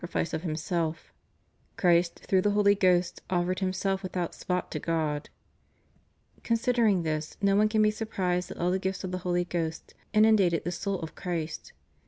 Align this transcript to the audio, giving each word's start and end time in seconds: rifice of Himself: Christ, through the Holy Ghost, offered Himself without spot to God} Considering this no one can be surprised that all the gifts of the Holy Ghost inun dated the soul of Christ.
rifice 0.03 0.33
of 0.33 0.41
Himself: 0.41 1.13
Christ, 1.77 2.21
through 2.21 2.41
the 2.41 2.49
Holy 2.57 2.73
Ghost, 2.73 3.21
offered 3.29 3.59
Himself 3.59 4.01
without 4.01 4.33
spot 4.33 4.71
to 4.71 4.79
God} 4.79 5.29
Considering 6.41 7.03
this 7.03 7.37
no 7.39 7.55
one 7.55 7.69
can 7.69 7.83
be 7.83 7.91
surprised 7.91 8.49
that 8.49 8.57
all 8.57 8.71
the 8.71 8.79
gifts 8.79 9.03
of 9.03 9.11
the 9.11 9.19
Holy 9.19 9.45
Ghost 9.45 9.93
inun 10.11 10.37
dated 10.37 10.63
the 10.63 10.71
soul 10.71 10.99
of 11.01 11.13
Christ. 11.13 11.71